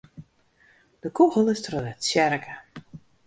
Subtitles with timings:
[1.01, 2.53] De kûgel is troch de tsjerke.